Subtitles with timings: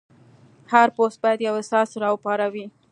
[0.71, 2.65] هر پوسټ باید یو احساس راوپاروي.